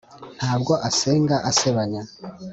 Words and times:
ntabwo 0.37 0.73
asenga 0.89 1.35
asebanya 1.49 2.01